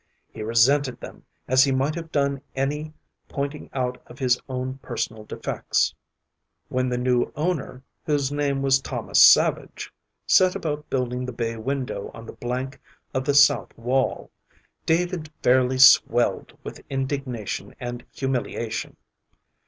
[0.33, 2.91] He resented them as he might have done any
[3.29, 5.93] pointing out of his own personal defects.
[6.69, 9.93] When the new owner, whose name was Thomas Savage,
[10.25, 12.81] set about building the bay window on the blank
[13.13, 14.31] of the south wall,
[14.87, 18.97] David fairly swelled with indignation and humiliation.